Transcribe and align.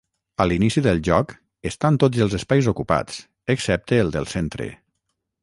A 0.43 0.45
l'inici 0.51 0.81
del 0.85 1.01
joc 1.07 1.33
estan 1.71 1.99
tots 2.05 2.23
els 2.27 2.33
espais 2.39 2.71
ocupats, 2.73 3.21
excepte 3.57 4.01
el 4.07 4.13
del 4.19 4.29
centre. 4.35 4.71